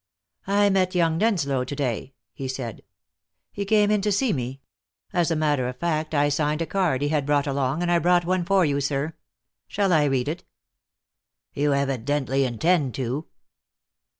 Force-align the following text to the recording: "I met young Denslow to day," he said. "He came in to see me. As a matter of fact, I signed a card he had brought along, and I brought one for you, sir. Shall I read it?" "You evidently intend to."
"I 0.47 0.71
met 0.71 0.95
young 0.95 1.19
Denslow 1.19 1.63
to 1.63 1.75
day," 1.75 2.15
he 2.33 2.47
said. 2.47 2.81
"He 3.51 3.65
came 3.65 3.91
in 3.91 4.01
to 4.01 4.11
see 4.11 4.33
me. 4.33 4.61
As 5.13 5.29
a 5.29 5.35
matter 5.35 5.67
of 5.67 5.77
fact, 5.77 6.15
I 6.15 6.27
signed 6.29 6.59
a 6.63 6.65
card 6.65 7.03
he 7.03 7.09
had 7.09 7.23
brought 7.23 7.45
along, 7.45 7.83
and 7.83 7.91
I 7.91 7.99
brought 7.99 8.25
one 8.25 8.43
for 8.43 8.65
you, 8.65 8.81
sir. 8.81 9.13
Shall 9.67 9.93
I 9.93 10.05
read 10.05 10.27
it?" 10.27 10.43
"You 11.53 11.75
evidently 11.75 12.45
intend 12.45 12.95
to." 12.95 13.27